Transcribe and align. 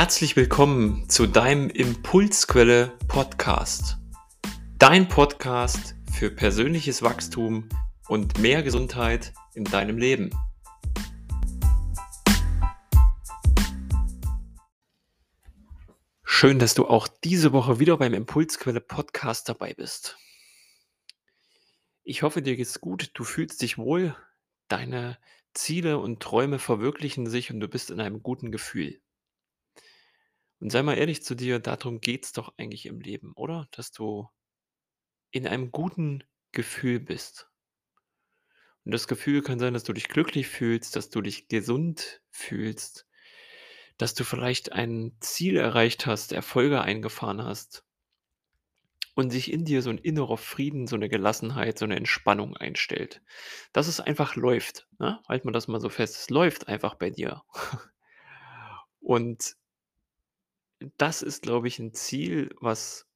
Herzlich 0.00 0.34
willkommen 0.34 1.10
zu 1.10 1.26
deinem 1.26 1.68
Impulsquelle 1.68 2.96
Podcast. 3.06 3.98
Dein 4.78 5.08
Podcast 5.08 5.94
für 6.10 6.30
persönliches 6.30 7.02
Wachstum 7.02 7.68
und 8.08 8.38
mehr 8.38 8.62
Gesundheit 8.62 9.34
in 9.52 9.64
deinem 9.64 9.98
Leben. 9.98 10.30
Schön, 16.24 16.58
dass 16.58 16.72
du 16.72 16.86
auch 16.86 17.06
diese 17.06 17.52
Woche 17.52 17.78
wieder 17.78 17.98
beim 17.98 18.14
Impulsquelle 18.14 18.80
Podcast 18.80 19.50
dabei 19.50 19.74
bist. 19.74 20.16
Ich 22.04 22.22
hoffe, 22.22 22.40
dir 22.40 22.56
geht's 22.56 22.80
gut, 22.80 23.10
du 23.12 23.22
fühlst 23.22 23.60
dich 23.60 23.76
wohl, 23.76 24.16
deine 24.68 25.18
Ziele 25.52 25.98
und 25.98 26.22
Träume 26.22 26.58
verwirklichen 26.58 27.26
sich 27.26 27.52
und 27.52 27.60
du 27.60 27.68
bist 27.68 27.90
in 27.90 28.00
einem 28.00 28.22
guten 28.22 28.50
Gefühl. 28.50 28.98
Und 30.60 30.70
sei 30.70 30.82
mal 30.82 30.98
ehrlich 30.98 31.22
zu 31.22 31.34
dir, 31.34 31.58
darum 31.58 32.00
geht's 32.00 32.32
doch 32.32 32.52
eigentlich 32.58 32.86
im 32.86 33.00
Leben, 33.00 33.32
oder? 33.34 33.66
Dass 33.72 33.92
du 33.92 34.28
in 35.32 35.46
einem 35.46 35.72
guten 35.72 36.22
Gefühl 36.52 37.00
bist. 37.00 37.48
Und 38.84 38.92
das 38.92 39.08
Gefühl 39.08 39.42
kann 39.42 39.58
sein, 39.58 39.74
dass 39.74 39.84
du 39.84 39.92
dich 39.92 40.08
glücklich 40.08 40.48
fühlst, 40.48 40.96
dass 40.96 41.10
du 41.10 41.20
dich 41.20 41.48
gesund 41.48 42.22
fühlst, 42.30 43.06
dass 43.98 44.14
du 44.14 44.24
vielleicht 44.24 44.72
ein 44.72 45.16
Ziel 45.20 45.56
erreicht 45.56 46.06
hast, 46.06 46.32
Erfolge 46.32 46.80
eingefahren 46.80 47.42
hast 47.42 47.84
und 49.14 49.30
sich 49.30 49.52
in 49.52 49.64
dir 49.64 49.82
so 49.82 49.90
ein 49.90 49.98
innerer 49.98 50.38
Frieden, 50.38 50.86
so 50.86 50.96
eine 50.96 51.08
Gelassenheit, 51.08 51.78
so 51.78 51.84
eine 51.84 51.96
Entspannung 51.96 52.56
einstellt. 52.56 53.22
Dass 53.72 53.86
es 53.86 54.00
einfach 54.00 54.34
läuft, 54.36 54.88
ne? 54.98 55.20
Halt 55.28 55.44
mal 55.44 55.52
das 55.52 55.68
mal 55.68 55.80
so 55.80 55.90
fest, 55.90 56.16
es 56.16 56.30
läuft 56.30 56.68
einfach 56.68 56.94
bei 56.94 57.10
dir. 57.10 57.42
Und 59.00 59.56
das 60.96 61.22
ist, 61.22 61.42
glaube 61.42 61.68
ich, 61.68 61.78
ein 61.78 61.94
Ziel, 61.94 62.54
was 62.60 63.06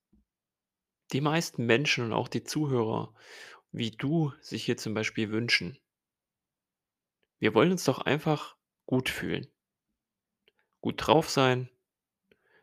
die 1.13 1.21
meisten 1.21 1.67
Menschen 1.67 2.05
und 2.05 2.13
auch 2.13 2.29
die 2.29 2.45
Zuhörer 2.45 3.15
wie 3.75 3.91
du 3.91 4.33
sich 4.41 4.65
hier 4.65 4.77
zum 4.77 4.95
Beispiel 4.95 5.33
wünschen. 5.33 5.77
Wir 7.41 7.55
wollen 7.55 7.73
uns 7.73 7.83
doch 7.83 7.99
einfach 7.99 8.57
gut 8.87 9.09
fühlen, 9.09 9.49
gut 10.81 10.95
drauf 11.05 11.29
sein, 11.29 11.69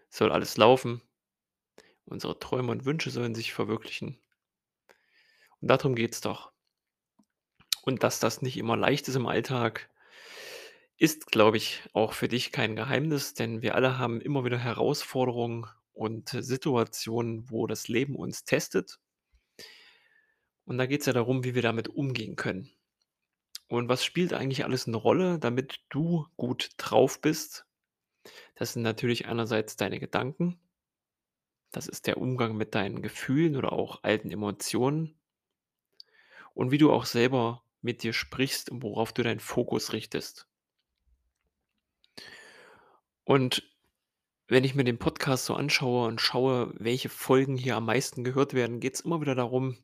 soll 0.10 0.32
alles 0.32 0.56
laufen, 0.56 1.02
unsere 2.06 2.40
Träume 2.40 2.72
und 2.72 2.86
Wünsche 2.86 3.12
sollen 3.12 3.36
sich 3.36 3.52
verwirklichen. 3.52 4.22
Und 5.60 5.68
darum 5.68 5.96
geht's 5.96 6.22
doch. 6.22 6.54
Und 7.82 8.04
dass 8.04 8.22
das 8.22 8.42
nicht 8.42 8.56
immer 8.56 8.78
leicht 8.78 9.10
ist 9.10 9.16
im 9.16 9.28
Alltag, 9.28 9.90
ist, 11.02 11.32
glaube 11.32 11.58
ich, 11.58 11.82
auch 11.94 12.14
für 12.14 12.28
dich 12.28 12.52
kein 12.52 12.76
Geheimnis, 12.76 13.34
denn 13.34 13.64
wir 13.64 13.74
alle 13.74 13.98
haben 13.98 14.22
immer 14.22 14.46
wieder 14.46 14.60
Herausforderungen 14.60 15.66
und 15.94 16.30
Situationen, 16.30 17.50
wo 17.50 17.66
das 17.66 17.88
Leben 17.88 18.16
uns 18.16 18.44
testet. 18.44 19.00
Und 20.64 20.78
da 20.78 20.86
geht 20.86 21.00
es 21.00 21.08
ja 21.08 21.14
darum, 21.14 21.44
wie 21.44 21.56
wir 21.56 21.64
damit 21.64 21.88
umgehen 21.88 22.36
können. 22.36 22.70
Und 23.68 23.90
was 23.90 24.06
spielt 24.06 24.32
eigentlich 24.32 24.64
alles 24.64 24.88
eine 24.88 24.98
Rolle, 24.98 25.40
damit 25.40 25.80
du 25.90 26.28
gut 26.38 26.70
drauf 26.78 27.20
bist? 27.20 27.66
Das 28.54 28.74
sind 28.74 28.84
natürlich 28.84 29.26
einerseits 29.26 29.76
deine 29.76 30.00
Gedanken. 30.00 30.60
Das 31.72 31.88
ist 31.88 32.06
der 32.06 32.18
Umgang 32.18 32.56
mit 32.56 32.76
deinen 32.76 33.02
Gefühlen 33.02 33.56
oder 33.56 33.74
auch 33.74 34.04
alten 34.04 34.30
Emotionen. 34.30 35.20
Und 36.54 36.70
wie 36.70 36.78
du 36.78 36.92
auch 36.92 37.08
selber 37.08 37.64
mit 37.82 38.04
dir 38.04 38.14
sprichst 38.14 38.70
und 38.70 38.84
worauf 38.84 39.14
du 39.14 39.24
deinen 39.24 39.40
Fokus 39.40 39.94
richtest. 39.94 40.51
Und 43.24 43.64
wenn 44.48 44.64
ich 44.64 44.76
mir 44.76 44.84
den 44.84 45.00
Podcast 45.00 45.46
so 45.46 45.54
anschaue 45.56 46.08
und 46.08 46.20
schaue, 46.20 46.74
welche 46.78 47.10
Folgen 47.10 47.56
hier 47.58 47.78
am 47.78 47.86
meisten 47.86 48.24
gehört 48.24 48.54
werden, 48.54 48.80
geht 48.80 48.96
es 48.96 49.02
immer 49.02 49.22
wieder 49.22 49.36
darum, 49.36 49.78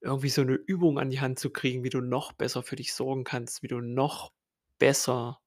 irgendwie 0.00 0.28
so 0.28 0.42
eine 0.42 0.54
Übung 0.54 0.98
an 0.98 1.10
die 1.10 1.20
Hand 1.20 1.38
zu 1.38 1.50
kriegen, 1.50 1.84
wie 1.84 1.90
du 1.90 2.00
noch 2.00 2.32
besser 2.32 2.62
für 2.62 2.76
dich 2.76 2.94
sorgen 2.94 3.24
kannst, 3.24 3.62
wie 3.62 3.68
du 3.68 3.80
noch 3.80 4.32
besser 4.78 5.40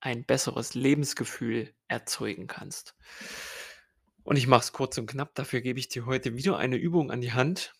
ein 0.00 0.24
besseres 0.24 0.74
Lebensgefühl 0.74 1.74
erzeugen 1.88 2.46
kannst. 2.46 2.94
Und 4.22 4.36
ich 4.36 4.46
mache 4.46 4.60
es 4.60 4.72
kurz 4.72 4.96
und 4.98 5.06
knapp, 5.06 5.34
dafür 5.34 5.60
gebe 5.60 5.78
ich 5.78 5.88
dir 5.88 6.06
heute 6.06 6.36
wieder 6.36 6.56
eine 6.56 6.76
Übung 6.76 7.10
an 7.10 7.20
die 7.20 7.32
Hand. 7.32 7.74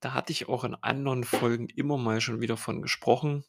Da 0.00 0.14
hatte 0.14 0.32
ich 0.32 0.48
auch 0.48 0.64
in 0.64 0.74
anderen 0.74 1.24
Folgen 1.24 1.68
immer 1.68 1.96
mal 1.96 2.20
schon 2.20 2.40
wieder 2.40 2.56
von 2.56 2.82
gesprochen. 2.82 3.44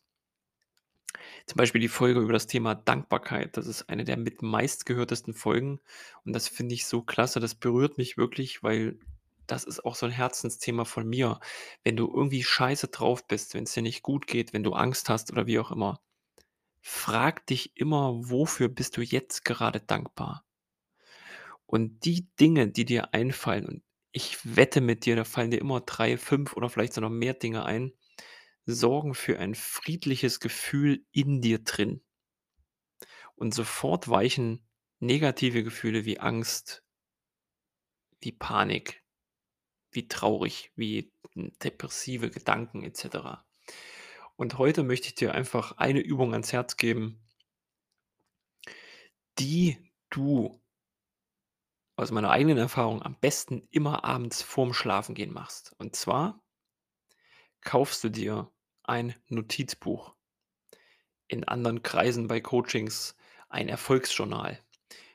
Zum 1.46 1.58
Beispiel 1.58 1.82
die 1.82 1.88
Folge 1.88 2.20
über 2.20 2.34
das 2.34 2.48
Thema 2.48 2.76
Dankbarkeit. 2.76 3.58
Das 3.58 3.68
ist 3.68 3.90
eine 3.90 4.04
der 4.04 4.18
mit 4.18 4.42
meistgehörtesten 4.42 5.34
Folgen. 5.34 5.80
Und 6.26 6.34
das 6.34 6.48
finde 6.48 6.76
ich 6.76 6.86
so 6.86 7.02
klasse. 7.02 7.40
Das 7.40 7.56
berührt 7.56 7.98
mich 7.98 8.18
wirklich, 8.18 8.64
weil 8.64 9.00
das 9.48 9.64
ist 9.64 9.86
auch 9.86 9.96
so 9.96 10.06
ein 10.06 10.12
Herzensthema 10.12 10.86
von 10.86 11.08
mir. 11.08 11.40
Wenn 11.84 11.96
du 11.96 12.08
irgendwie 12.08 12.44
scheiße 12.44 12.88
drauf 12.88 13.28
bist, 13.28 13.54
wenn 13.54 13.64
es 13.64 13.74
dir 13.74 13.84
nicht 13.84 14.02
gut 14.02 14.28
geht, 14.28 14.54
wenn 14.54 14.64
du 14.64 14.74
Angst 14.74 15.10
hast 15.10 15.32
oder 15.32 15.48
wie 15.48 15.60
auch 15.60 15.72
immer, 15.72 16.02
frag 16.82 17.46
dich 17.48 17.76
immer, 17.76 18.14
wofür 18.30 18.70
bist 18.70 18.98
du 18.98 19.02
jetzt 19.02 19.46
gerade 19.46 19.80
dankbar? 19.80 20.46
Und 21.66 22.06
die 22.06 22.28
Dinge, 22.40 22.68
die 22.68 22.86
dir 22.86 23.14
einfallen, 23.14 23.66
und 23.66 23.84
ich 24.12 24.38
wette 24.44 24.80
mit 24.80 25.06
dir, 25.06 25.16
da 25.16 25.24
fallen 25.24 25.52
dir 25.52 25.60
immer 25.60 25.82
drei, 25.82 26.18
fünf 26.18 26.56
oder 26.56 26.70
vielleicht 26.70 26.94
sogar 26.94 27.10
noch 27.10 27.16
mehr 27.16 27.34
Dinge 27.34 27.66
ein, 27.66 27.94
sorgen 28.66 29.14
für 29.14 29.40
ein 29.40 29.56
friedliches 29.56 30.40
Gefühl 30.40 31.06
in 31.12 31.42
dir 31.42 31.60
drin. 31.60 32.02
Und 33.36 33.54
sofort 33.54 34.08
weichen 34.08 34.66
negative 35.00 35.64
Gefühle 35.64 36.06
wie 36.06 36.20
Angst, 36.20 36.84
wie 38.22 38.32
Panik, 38.32 39.04
wie 39.92 40.08
traurig, 40.08 40.72
wie 40.76 41.12
depressive 41.36 42.30
Gedanken 42.30 42.84
etc. 42.84 43.44
Und 44.36 44.58
heute 44.58 44.84
möchte 44.84 45.08
ich 45.08 45.16
dir 45.16 45.34
einfach 45.34 45.78
eine 45.78 46.00
Übung 46.00 46.32
ans 46.32 46.54
Herz 46.54 46.78
geben, 46.78 47.22
die 49.40 49.78
du 50.10 50.62
aus 51.96 52.12
meiner 52.12 52.32
eigenen 52.32 52.58
Erfahrung 52.58 53.02
am 53.02 53.20
besten 53.20 53.68
immer 53.70 54.04
abends 54.04 54.42
vorm 54.42 54.74
Schlafengehen 54.74 55.34
machst. 55.34 55.74
Und 55.78 55.96
zwar 55.96 56.42
kaufst 57.62 58.04
du 58.04 58.10
dir 58.10 58.53
ein 58.84 59.16
Notizbuch. 59.28 60.14
In 61.28 61.44
anderen 61.46 61.84
Kreisen 61.84 62.28
bei 62.28 62.42
Coachings 62.42 63.16
ein 63.50 63.70
Erfolgsjournal. 63.70 64.60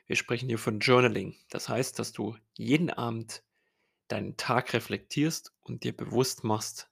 Wir 0.07 0.17
sprechen 0.17 0.49
hier 0.49 0.59
von 0.59 0.81
Journaling. 0.81 1.37
Das 1.51 1.69
heißt, 1.69 1.99
dass 1.99 2.13
du 2.13 2.37
jeden 2.57 2.91
Abend 2.91 3.43
deinen 4.09 4.37
Tag 4.37 4.73
reflektierst 4.73 5.53
und 5.61 5.85
dir 5.85 5.97
bewusst 5.97 6.45
machst, 6.45 6.91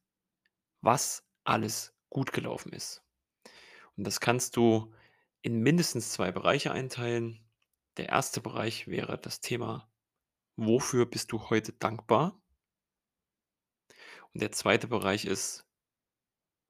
was 0.82 1.26
alles 1.44 1.94
gut 2.10 2.32
gelaufen 2.32 2.72
ist. 2.72 3.02
Und 3.96 4.04
das 4.04 4.20
kannst 4.20 4.56
du 4.56 4.92
in 5.40 5.60
mindestens 5.60 6.12
zwei 6.12 6.30
Bereiche 6.30 6.72
einteilen. 6.72 7.40
Der 7.96 8.10
erste 8.10 8.40
Bereich 8.42 8.86
wäre 8.86 9.16
das 9.16 9.40
Thema, 9.40 9.90
wofür 10.56 11.06
bist 11.06 11.32
du 11.32 11.48
heute 11.48 11.72
dankbar? 11.72 12.38
Und 14.34 14.42
der 14.42 14.52
zweite 14.52 14.88
Bereich 14.88 15.24
ist, 15.24 15.65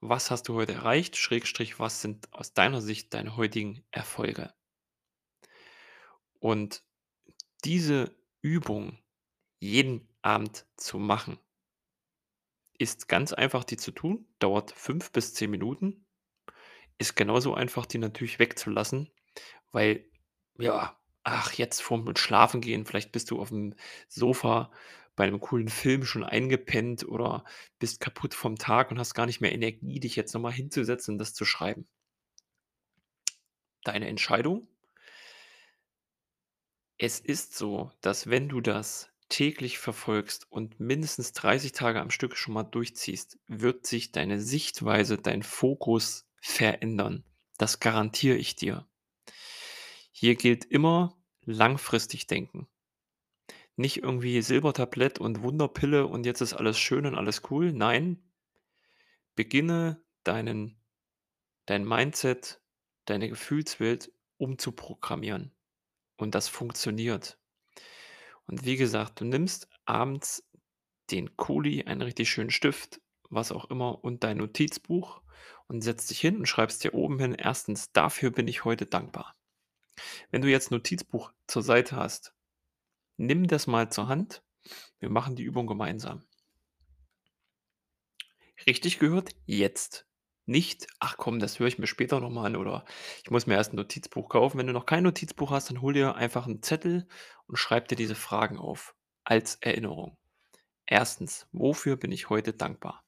was 0.01 0.31
hast 0.31 0.45
du 0.45 0.55
heute 0.55 0.75
erreicht? 0.75 1.17
Schrägstrich, 1.17 1.79
was 1.79 2.01
sind 2.03 2.33
aus 2.33 2.55
deiner 2.55 2.81
Sicht 2.81 3.15
deine 3.15 3.37
heutigen 3.37 3.85
Erfolge? 3.91 4.53
Und 6.39 6.83
diese 7.65 8.15
Übung 8.43 8.99
jeden 9.59 10.09
Abend 10.23 10.67
zu 10.77 10.99
machen, 10.99 11.39
ist 12.79 13.09
ganz 13.09 13.33
einfach, 13.33 13.65
die 13.65 13.77
zu 13.77 13.91
tun, 13.91 14.27
dauert 14.39 14.71
fünf 14.73 15.11
bis 15.13 15.35
zehn 15.35 15.51
Minuten, 15.51 16.07
ist 16.99 17.17
genauso 17.17 17.55
einfach, 17.55 17.87
die 17.87 17.99
natürlich 17.99 18.39
wegzulassen, 18.39 19.11
weil, 19.73 20.09
ja, 20.59 20.99
ach, 21.25 21.53
jetzt 21.55 21.81
vorm 21.83 22.15
Schlafengehen, 22.17 22.87
vielleicht 22.87 23.13
bist 23.13 23.31
du 23.31 23.41
auf 23.41 23.49
dem 23.49 23.75
Sofa 24.09 24.71
bei 25.17 25.25
einem 25.25 25.41
coolen 25.41 25.69
Film 25.69 26.05
schon 26.05 26.25
eingepennt 26.25 27.09
oder 27.09 27.45
bist 27.79 28.01
kaputt 28.01 28.35
vom 28.35 28.57
Tag 28.57 28.91
und 28.91 28.99
hast 28.99 29.15
gar 29.15 29.27
nicht 29.27 29.41
mehr 29.41 29.53
Energie, 29.53 29.99
dich 29.99 30.15
jetzt 30.15 30.35
nochmal 30.35 30.53
hinzusetzen 30.53 31.15
und 31.15 31.19
das 31.19 31.35
zu 31.35 31.45
schreiben. 31.45 31.89
Deine 33.83 34.09
Entscheidung. 34.09 34.69
Es 36.99 37.21
ist 37.21 37.57
so, 37.57 37.91
dass 38.01 38.29
wenn 38.29 38.49
du 38.49 38.61
das 38.61 39.11
täglich 39.29 39.79
verfolgst 39.79 40.51
und 40.51 40.79
mindestens 40.79 41.33
30 41.33 41.73
Tage 41.73 42.01
am 42.01 42.11
Stück 42.11 42.37
schon 42.37 42.55
mal 42.55 42.63
durchziehst, 42.63 43.39
wird 43.49 43.87
sich 43.87 44.13
deine 44.13 44.41
Sichtweise, 44.41 45.19
dein 45.19 45.43
Fokus 45.43 46.27
verändern. 46.41 47.25
Das 47.59 47.81
garantiere 47.81 48.37
ich 48.37 48.55
dir. 48.55 48.87
Hier 50.13 50.37
gilt 50.37 50.65
immer 50.65 51.17
langfristig 51.45 52.27
denken. 52.27 52.69
Nicht 53.79 54.03
irgendwie 54.03 54.41
Silbertablett 54.41 55.19
und 55.19 55.43
Wunderpille 55.43 56.07
und 56.07 56.25
jetzt 56.25 56.41
ist 56.41 56.55
alles 56.55 56.79
schön 56.79 57.05
und 57.05 57.15
alles 57.15 57.43
cool. 57.51 57.73
Nein, 57.73 58.23
beginne 59.37 60.03
deinen, 60.25 60.81
dein 61.67 61.85
Mindset, 61.87 62.63
deine 63.07 63.29
Gefühlswelt 63.29 64.13
umzuprogrammieren. 64.39 65.55
Und 66.17 66.35
das 66.35 66.49
funktioniert. 66.49 67.39
Und 68.47 68.65
wie 68.65 68.77
gesagt, 68.77 69.21
du 69.21 69.25
nimmst 69.25 69.69
abends 69.85 70.45
den 71.11 71.37
Kuli, 71.37 71.85
einen 71.85 72.03
richtig 72.03 72.31
schönen 72.31 72.51
Stift, 72.51 73.01
was 73.31 73.53
auch 73.53 73.67
immer 73.71 74.05
und 74.05 74.25
dein 74.25 74.39
Notizbuch 74.39 75.23
und 75.69 75.83
setzt 75.83 76.11
dich 76.11 76.21
hin 76.21 76.37
und 76.39 76.47
schreibst 76.47 76.85
dir 76.85 76.95
oben 76.95 77.19
hin: 77.19 77.35
„1. 77.35 77.93
Dafür 77.93 78.31
bin 78.31 78.49
ich 78.49 78.65
heute 78.65 78.87
dankbar.“ 78.87 79.37
Wenn 80.31 80.43
du 80.43 80.49
jetzt 80.51 80.71
Notizbuch 80.71 81.33
zur 81.49 81.63
Seite 81.65 81.97
hast, 81.97 82.36
nimm 83.19 83.47
das 83.49 83.67
mal 83.67 83.91
zur 83.91 84.09
Hand. 84.09 84.43
Wir 85.01 85.11
machen 85.11 85.37
die 85.37 85.45
Übung 85.45 85.67
gemeinsam. 85.67 86.25
Richtig 88.67 88.99
gehört, 88.99 89.31
jetzt. 89.47 90.07
Nicht: 90.49 90.87
„Ach 91.01 91.17
komm, 91.19 91.39
das 91.41 91.59
höre 91.59 91.67
ich 91.69 91.79
mir 91.79 91.87
später 91.87 92.21
noch 92.21 92.31
mal 92.31 92.47
an“ 92.47 92.57
oder 92.57 92.85
„ich 93.25 93.31
muss 93.31 93.47
mir 93.47 93.55
erst 93.55 93.73
'n 93.73 93.77
Notizbuch 93.77 94.29
kaufen.“ 94.29 94.59
Wenn 94.59 94.67
du 94.67 94.73
noch 94.73 94.87
kein 94.87 95.03
Notizbuch 95.05 95.51
hast, 95.51 95.71
dann 95.71 95.83
hol 95.83 95.93
dir 95.93 96.15
einfach 96.17 96.47
'n 96.47 96.63
Zettel 96.63 97.07
und 97.47 97.57
schreib 97.57 97.89
dir 97.89 97.97
diese 97.97 98.15
Fragen 98.15 98.59
auf 98.59 98.95
als 99.25 99.57
Erinnerung. 99.57 100.17
1. 100.87 101.49
Wofür 101.53 101.97
bin 101.97 102.13
ich 102.13 102.31
heute 102.31 102.53
dankbar? 102.55 103.03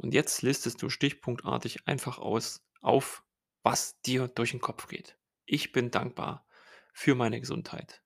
Und 0.00 0.12
jetzt 0.14 0.42
listest 0.42 0.82
du 0.82 0.88
stichpunktartig 0.90 1.86
einfach 1.86 2.18
aus 2.18 2.64
auf, 2.80 3.24
was 3.62 4.00
dir 4.02 4.28
durch 4.28 4.52
'n 4.54 4.60
Kopf 4.60 4.88
geht. 4.88 5.16
Ich 5.46 5.72
bin 5.72 5.90
dankbar 5.90 6.46
für 6.92 7.14
meine 7.14 7.40
Gesundheit, 7.40 8.02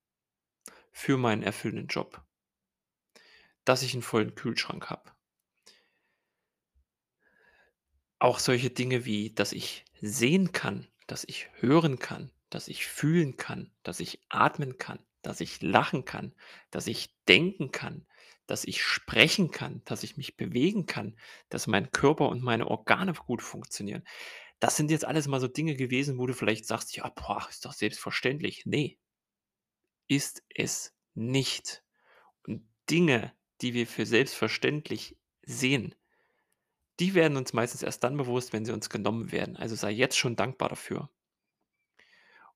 für 0.99 1.17
meinen 1.17 1.45
erfüllenden 1.45 1.87
Job 1.87 2.23
dass 3.69 3.83
ich 3.83 3.95
'n 3.95 4.01
vollen 4.01 4.35
Kühlschrank 4.35 4.89
habe. 4.89 5.11
Auch 8.21 8.41
solche 8.41 8.71
Dinge 8.71 9.05
wie, 9.05 9.33
dass 9.33 9.53
ich 9.53 9.85
sehen 10.01 10.51
kann, 10.53 10.89
dass 11.07 11.25
ich 11.29 11.49
hören 11.61 11.99
kann, 12.01 12.33
dass 12.51 12.67
ich 12.67 12.85
fühlen 12.87 13.37
kann, 13.37 13.71
dass 13.85 14.01
ich 14.01 14.21
atmen 14.29 14.77
kann, 14.77 14.99
dass 15.23 15.41
ich 15.41 15.63
lachen 15.63 16.05
kann, 16.05 16.35
dass 16.73 16.89
ich 16.89 17.15
denken 17.29 17.71
kann, 17.71 18.07
dass 18.49 18.65
ich 18.65 18.83
sprechen 18.83 19.51
kann, 19.53 19.83
dass 19.85 20.03
ich 20.03 20.17
mich 20.17 20.37
bewegen 20.37 20.87
kann, 20.87 21.17
dass 21.49 21.69
mein 21.69 21.93
Körper 21.93 22.29
und 22.29 22.43
meine 22.43 22.67
Organe 22.67 23.13
gut 23.13 23.41
funktionieren. 23.43 24.03
Das 24.61 24.77
sind 24.77 24.91
jetzt 24.93 25.05
alles 25.07 25.29
mal 25.29 25.41
so 25.41 25.49
Dinge 25.49 25.77
gewesen, 25.77 26.19
wo 26.19 26.27
du 26.27 26.35
vielleicht 26.35 26.67
sagst: 26.67 26.97
„Ja, 26.97 27.09
boah, 27.11 27.47
ist 27.51 27.65
doch 27.67 27.75
selbstverständlich.“ 27.75 28.67
Ne. 28.67 28.97
Ist 30.11 30.43
es 30.55 30.95
nicht. 31.15 31.85
Und 32.47 32.67
Dinge, 32.91 33.33
die 33.63 33.75
wir 33.75 33.87
für 33.87 34.07
selbstverständlich 34.07 35.17
sehen 35.45 35.95
die 37.01 37.15
werden 37.15 37.37
uns 37.37 37.53
meistens 37.53 37.83
erst 37.83 38.03
dann 38.03 38.17
bewusst, 38.17 38.53
wenn 38.53 38.65
sie 38.65 38.73
uns 38.73 38.91
genommen 38.91 39.31
werden. 39.31 39.57
Also, 39.57 39.77
sei 39.77 39.91
jetzt 39.93 40.17
schon 40.19 40.35
dankbar 40.37 40.69
dafür. 40.71 41.09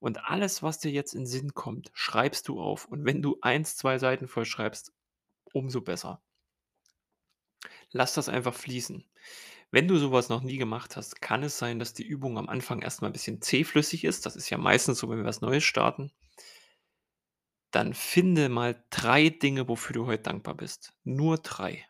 Und 0.03 0.19
alles, 0.25 0.65
was 0.65 0.81
dir 0.81 0.91
jetzt 0.91 1.15
in 1.15 1.27
Sinn 1.27 1.55
kommt, 1.55 1.93
schreibst 1.95 2.49
du 2.49 2.61
auf. 2.61 2.87
Und 2.87 3.05
wenn 3.05 3.23
du 3.23 3.39
1, 3.41 3.77
2 3.77 3.99
Seiten 3.99 4.27
voll 4.27 4.45
schreibst, 4.45 4.93
umso 5.53 5.81
besser. 5.83 6.21
Lass 7.95 8.15
das 8.15 8.29
einfach 8.31 8.55
fließen. 8.55 9.05
Wenn 9.71 9.89
du 9.89 9.99
so 9.99 10.13
was 10.13 10.29
noch 10.31 10.43
nie 10.43 10.59
gemacht 10.59 10.97
hast, 10.97 11.21
kann 11.23 11.43
es 11.43 11.59
sein, 11.59 11.79
dass 11.79 11.95
die 11.95 12.05
Übung 12.05 12.39
am 12.39 12.49
Anfang 12.49 12.83
erst 12.83 13.03
mal 13.03 13.09
'n 13.09 13.13
bisschen 13.13 13.43
zähflüssig 13.43 14.05
ist. 14.05 14.27
Das 14.27 14.37
ist 14.37 14.51
ja 14.51 14.59
meistens 14.59 14.99
so, 14.99 15.11
wenn 15.11 15.19
wir 15.19 15.25
was 15.27 15.41
Neues 15.43 15.65
starten. 15.65 16.13
Dann 17.73 17.95
finde 17.95 18.49
mal 18.49 18.85
3 18.91 19.31
Dinge, 19.31 19.67
wofür 19.67 19.95
du 19.95 20.07
heute 20.07 20.23
dankbar 20.23 20.55
bist. 20.55 20.93
Nur 21.03 21.39
3. 21.39 21.85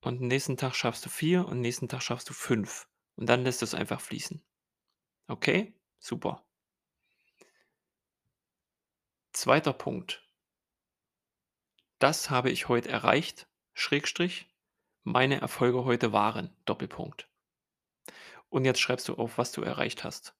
Und 0.00 0.20
nächsten 0.20 0.56
Tag 0.56 0.74
schaffst 0.74 1.06
du 1.06 1.08
4 1.08 1.46
und 1.46 1.60
nächsten 1.60 1.88
Tag 1.88 2.02
schaffst 2.02 2.28
du 2.28 2.34
5. 2.34 2.88
Und 3.14 3.28
dann 3.28 3.44
lässt 3.44 3.62
du's 3.62 3.74
einfach 3.74 4.00
fließen. 4.00 4.44
Okay? 5.28 5.74
Super. 6.00 6.44
2. 9.32 9.60
Punkt. 9.72 10.28
Das 12.00 12.28
habe 12.28 12.50
ich 12.50 12.68
heute 12.68 12.88
erreicht, 12.88 13.48
Schrägstrich, 13.74 14.48
meine 15.04 15.40
Erfolge 15.40 15.84
heute 15.84 16.12
waren, 16.12 16.54
Doppelpunkt. 16.64 17.30
Und 18.48 18.64
jetzt 18.64 18.80
schreibst 18.80 19.08
du 19.08 19.14
auf, 19.14 19.38
was 19.38 19.52
du 19.52 19.62
erreicht 19.62 20.02
hast. 20.02 20.34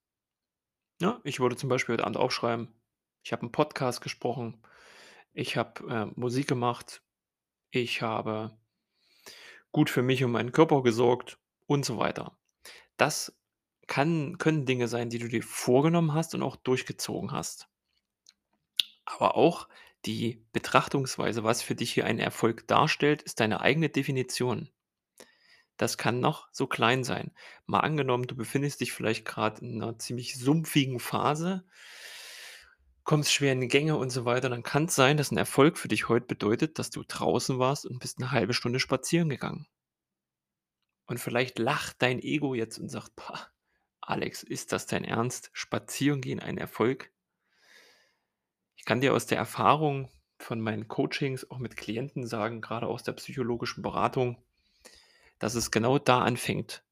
Ne? 1.00 1.20
Ich 1.22 1.38
würde 1.38 1.54
zum 1.54 1.68
Beispiel 1.68 1.92
heute 1.94 2.04
Abend 2.04 2.16
aufschreiben: 2.16 2.74
„Ich 3.24 3.32
habe 3.32 3.46
'n 3.46 3.52
Podcast 3.52 4.00
gesprochen. 4.00 4.60
Ich 5.34 5.56
habe, 5.56 5.88
äh, 6.14 6.20
Musik 6.20 6.48
gemacht. 6.48 7.02
Ich 7.70 8.02
habe 8.02 8.58
gut 9.74 9.88
für 9.88 10.02
mich 10.02 10.22
und 10.22 10.32
meinen 10.32 10.52
Körper 10.52 10.82
gesorgt“ 10.82 11.38
und 11.66 11.84
so 11.86 11.96
weiter. 11.96 12.36
Das 12.98 13.38
kann 13.86 14.38
können 14.38 14.66
Dinge 14.66 14.88
sein, 14.88 15.10
die 15.10 15.18
du 15.18 15.28
dir 15.28 15.42
vorgenommen 15.42 16.14
hast 16.14 16.34
und 16.34 16.42
auch 16.42 16.56
durchgezogen 16.56 17.32
hast. 17.32 17.66
Aber 19.06 19.36
auch 19.36 19.68
die 20.06 20.44
Betrachtungsweise, 20.52 21.44
was 21.44 21.62
für 21.62 21.74
dich 21.74 21.92
hier 21.92 22.04
einen 22.06 22.18
Erfolg 22.18 22.66
darstellt, 22.68 23.22
ist 23.22 23.40
deine 23.40 23.60
eigene 23.60 23.88
Definition. 23.88 24.68
Das 25.80 25.96
kann 25.98 26.20
noch 26.20 26.48
so 26.52 26.66
klein 26.66 27.02
sein. 27.04 27.32
Mal 27.66 27.80
angenommen, 27.80 28.26
du 28.26 28.36
befindest 28.36 28.80
dich 28.80 28.92
vielleicht 28.92 29.24
grad 29.24 29.60
in 29.60 29.78
'ner 29.78 29.98
ziemlich 29.98 30.36
sumpfigen 30.38 31.00
Phase 31.00 31.64
kommst 33.04 33.32
schwer 33.32 33.52
in 33.52 33.60
die 33.60 33.68
Gänge 33.68 33.96
und 33.96 34.10
so 34.10 34.24
weiter, 34.24 34.48
dann 34.48 34.62
kann's 34.62 34.94
sein, 34.94 35.16
dass 35.16 35.32
'n 35.32 35.38
Erfolg 35.38 35.76
für 35.78 35.88
dich 35.88 36.08
heut 36.08 36.26
bedeutet, 36.28 36.78
dass 36.78 36.90
du 36.90 37.02
draußen 37.06 37.58
warst 37.58 37.86
und 37.86 37.98
bist 37.98 38.20
'ne 38.20 38.30
1/2 38.30 38.52
Stunde 38.52 38.80
spazieren 38.80 39.28
gegangen. 39.28 39.66
Und 41.08 41.18
vielleicht 41.18 41.58
lacht 41.58 41.96
dein 42.00 42.20
Ego 42.20 42.54
jetzt 42.54 42.78
und 42.78 42.88
sagt: 42.88 43.16
„Pah, 43.16 43.48
Alex, 44.00 44.42
ist 44.42 44.72
das 44.72 44.86
dein 44.86 45.04
Ernst? 45.04 45.50
Spazieren 45.52 46.20
gehen 46.20 46.40
ein 46.40 46.58
Erfolg?“ 46.58 47.10
Ich 48.78 48.84
kann 48.84 49.00
dir 49.00 49.14
aus 49.14 49.26
der 49.26 49.38
Erfahrung 49.38 50.08
von 50.38 50.60
meinen 50.60 50.88
Coachings 50.88 51.48
auch 51.50 51.58
mit 51.58 51.76
Klienten 51.76 52.26
sagen, 52.26 52.60
grade 52.60 52.86
aus 52.86 53.02
der 53.02 53.12
psychologischen 53.12 53.82
Beratung, 53.82 54.42
dass 55.38 55.54
es 55.54 55.70
genau 55.70 55.98
da 55.98 56.20
anfängt. 56.20 56.82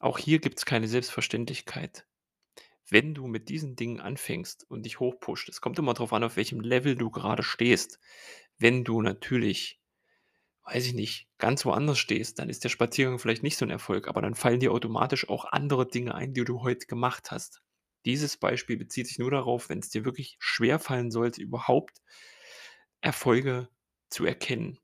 Auch 0.00 0.18
hier 0.18 0.38
gibt's 0.38 0.64
keine 0.64 0.86
Selbstverständlichkeit. 0.86 2.04
Wenn 2.90 3.12
du 3.14 3.26
mit 3.26 3.50
diesen 3.50 3.76
Dingen 3.76 4.00
anfängst 4.00 4.64
und 4.70 4.84
dich 4.86 4.98
hochpusht 4.98 5.48
es 5.50 5.60
kommt 5.60 5.78
immer 5.78 5.92
drauf 5.94 6.12
an, 6.12 6.24
auf 6.24 6.36
welchem 6.36 6.60
Level 6.60 6.96
du 6.96 7.10
grade 7.10 7.42
stehst. 7.42 7.98
Wenn 8.58 8.82
du 8.84 9.02
natürlich, 9.02 9.78
weiß 10.64 10.86
ich 10.86 10.94
nicht, 10.94 11.28
ganz 11.38 11.64
woanders 11.66 11.98
stehst, 11.98 12.38
dann 12.38 12.50
ist 12.50 12.64
der 12.64 12.70
Spaziergang 12.70 13.18
vielleicht 13.18 13.42
nicht 13.44 13.56
so 13.58 13.64
'n 13.66 13.70
Erfolg, 13.70 14.08
aber 14.08 14.22
dann 14.22 14.34
fallen 14.36 14.60
dir 14.60 14.72
automatisch 14.72 15.28
auch 15.28 15.46
andere 15.46 15.88
Dinge 15.88 16.14
ein, 16.14 16.34
die 16.34 16.44
du 16.44 16.62
heut 16.62 16.88
gemacht 16.88 17.30
hast. 17.32 17.62
Dieses 18.06 18.36
Beispiel 18.38 18.76
bezieht 18.78 19.08
sich 19.08 19.18
nur 19.18 19.30
darauf, 19.32 19.68
wenn's 19.70 19.90
dir 19.90 20.04
wirklich 20.04 20.36
schwerfallen 20.40 21.10
sollte, 21.10 21.42
überhaupt 21.42 21.98
Erfolge 23.02 23.68
zu 24.10 24.24
erkennen. 24.24 24.78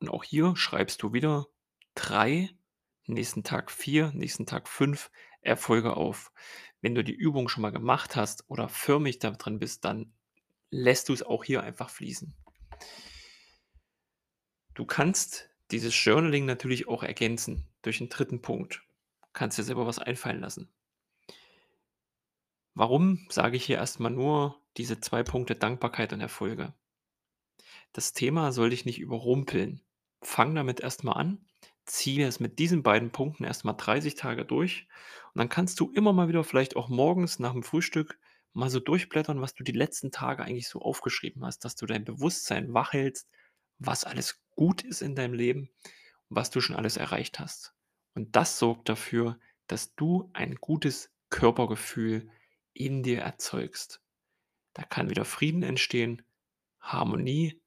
Und 0.00 0.08
auch 0.10 0.22
hier 0.24 0.54
schreibst 0.56 1.02
du 1.02 1.12
wieder 1.12 1.46
3, 1.94 2.50
nächsten 3.06 3.42
Tag 3.42 3.70
4, 3.70 4.12
nächsten 4.14 4.46
Tag 4.46 4.68
5 4.68 5.10
Erfolge 5.40 5.96
auf. 5.96 6.30
Wenn 6.80 6.94
du 6.94 7.02
die 7.02 7.14
Übung 7.14 7.48
schon 7.48 7.62
mal 7.62 7.70
gemacht 7.70 8.14
hast 8.14 8.44
oder 8.48 8.68
förmlich 8.68 9.18
da 9.18 9.30
drin 9.30 9.58
bist, 9.58 9.84
dann 9.84 10.12
lässt 10.70 11.08
du's 11.08 11.22
auch 11.22 11.44
hier 11.44 11.62
einfach 11.62 11.90
fließen. 11.90 12.34
Du 14.74 14.84
kannst 14.84 15.50
dieses 15.72 15.92
Journaling 16.04 16.46
natürlich 16.46 16.86
auch 16.88 17.02
ergänzen 17.02 17.66
durch 17.82 18.00
'n 18.00 18.08
3. 18.08 18.40
Punkt. 18.40 18.82
Kannst 19.32 19.58
dir 19.58 19.64
selber 19.64 19.86
was 19.86 19.98
einfallen 19.98 20.40
lassen. 20.40 20.68
Warum 22.76 23.26
sage 23.30 23.56
ich 23.56 23.64
hier 23.64 23.78
erst 23.78 23.98
mal 23.98 24.10
nur 24.10 24.60
diese 24.76 25.00
2 25.00 25.22
Punkte 25.22 25.56
Dankbarkeit 25.56 26.12
und 26.12 26.20
Erfolge? 26.20 26.74
Das 27.92 28.12
Thema 28.12 28.52
soll 28.52 28.70
dich 28.70 28.84
nicht 28.84 28.98
überrumpeln. 29.00 29.80
Fang 30.22 30.54
damit 30.54 30.80
erst 30.80 31.04
mal 31.04 31.12
an, 31.12 31.47
ziehe 31.88 32.26
es 32.26 32.40
mit 32.40 32.58
diesen 32.58 32.82
beiden 32.82 33.10
Punkten 33.10 33.44
erst 33.44 33.64
mal 33.64 33.72
30 33.72 34.14
Tage 34.14 34.44
durch 34.44 34.86
und 35.34 35.38
dann 35.38 35.48
kannst 35.48 35.80
du 35.80 35.90
immer 35.92 36.12
mal 36.12 36.28
wieder 36.28 36.44
vielleicht 36.44 36.76
auch 36.76 36.88
morgens 36.88 37.38
nach'm 37.38 37.62
Frühstück 37.62 38.18
mal 38.52 38.70
so 38.70 38.80
durchblättern, 38.80 39.40
was 39.40 39.54
du 39.54 39.64
die 39.64 39.72
letzten 39.72 40.10
Tage 40.10 40.42
eigentlich 40.44 40.68
so 40.68 40.80
aufgeschrieben 40.80 41.44
hast, 41.44 41.64
dass 41.64 41.76
du 41.76 41.86
dein 41.86 42.04
Bewusstsein 42.04 42.74
wach 42.74 42.92
hältst, 42.92 43.28
was 43.78 44.04
alles 44.04 44.42
gut 44.50 44.82
ist 44.82 45.02
in 45.02 45.14
deinem 45.14 45.34
Leben 45.34 45.70
und 46.28 46.36
was 46.36 46.50
du 46.50 46.60
schon 46.60 46.76
alles 46.76 46.96
erreicht 46.96 47.38
hast. 47.38 47.74
Und 48.14 48.34
das 48.34 48.58
sorgt 48.58 48.88
dafür, 48.88 49.38
dass 49.68 49.94
du 49.94 50.30
ein 50.32 50.56
gutes 50.56 51.12
Körpergefühl 51.30 52.28
in 52.72 53.02
dir 53.02 53.20
erzeugst. 53.20 54.00
Da 54.74 54.82
kann 54.82 55.10
wieder 55.10 55.24
Frieden 55.24 55.62
entstehen, 55.62 56.22
Harmonie 56.80 57.60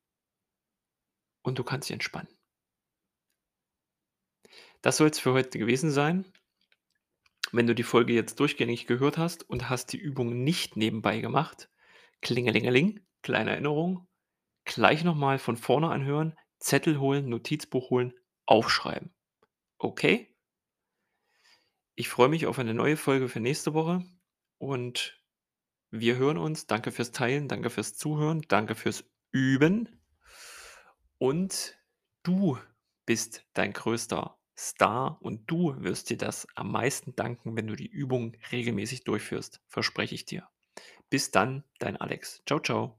und 1.42 1.60
du 1.60 1.64
kannst 1.64 1.90
dich 1.90 1.94
entspannen. 1.94 2.41
Das 4.82 4.98
soll's 4.98 5.20
für 5.20 5.34
heute 5.34 5.60
gewesen 5.60 5.92
sein. 5.92 6.26
Wenn 7.52 7.68
du 7.68 7.76
die 7.76 7.84
Folge 7.84 8.14
jetzt 8.14 8.40
durchgängig 8.40 8.88
gehört 8.88 9.18
hast 9.18 9.48
und 9.50 9.70
hast 9.70 9.94
die 9.94 9.98
Übung 9.98 10.44
nicht 10.44 10.78
nebenbei 10.78 11.20
gemacht, 11.20 11.70
klingelingeling, 12.22 13.02
kleine 13.22 13.52
Erinnerung, 13.52 14.08
gleich 14.66 15.04
noch 15.04 15.16
mal 15.16 15.38
von 15.38 15.58
vorne 15.58 15.90
anhören, 15.90 16.36
Zettel 16.60 17.00
holen, 17.00 17.30
Notizbuch 17.30 17.90
holen, 17.90 18.14
aufschreiben. 18.46 19.14
Okay? 19.78 20.36
Ich 21.96 22.10
freue 22.10 22.30
mich 22.30 22.48
auf 22.48 22.58
eine 22.58 22.74
neue 22.74 22.98
Folge 22.98 23.28
für 23.28 23.40
nächste 23.40 23.74
Woche 23.74 24.04
und 24.58 25.22
wir 25.90 26.16
hören 26.16 26.38
uns. 26.38 26.68
Danke 26.68 26.92
fürs 26.92 27.12
Teilen, 27.12 27.48
danke 27.48 27.70
fürs 27.70 27.96
Zuhören, 27.96 28.42
danke 28.48 28.76
fürs 28.76 29.04
Üben. 29.32 30.02
Und 31.18 31.78
du 32.24 32.58
bist 33.06 33.46
dein 33.54 33.74
größter 33.74 34.41
Star 34.58 35.18
und 35.22 35.50
du 35.50 35.76
wirst 35.78 36.10
dir 36.10 36.18
das 36.18 36.48
am 36.56 36.72
meisten 36.72 37.16
danken, 37.16 37.56
wenn 37.56 37.68
du 37.68 37.76
die 37.76 37.88
Übung 37.88 38.36
regelmäßig 38.52 39.04
durchführst, 39.04 39.62
verspreche 39.68 40.16
ich 40.16 40.26
dir. 40.26 40.48
Bis 41.10 41.32
dann, 41.32 41.64
dein 41.80 41.98
Alex. 41.98 42.42
Ciao, 42.46 42.60
ciao. 42.60 42.98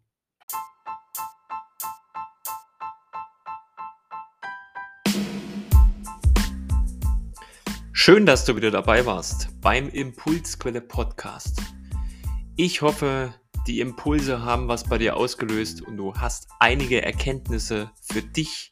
Schön, 7.93 8.27
dass 8.27 8.45
du 8.45 8.57
wieder 8.57 8.73
dabei 8.73 9.07
warst 9.07 9.61
beim 9.61 9.89
Impulsquelle 9.89 10.81
Podcast. 10.81 11.63
Ich 12.57 12.83
hoffe, 12.83 13.33
die 13.69 13.79
Impulse 13.79 14.43
haben 14.43 14.67
was 14.67 14.83
bei 14.89 14.99
dir 14.99 15.17
ausgelöst 15.17 15.83
und 15.83 15.97
du 15.97 16.13
hast 16.15 16.49
einige 16.59 17.01
Erkenntnisse 17.03 17.93
für 18.01 18.21
dich 18.21 18.72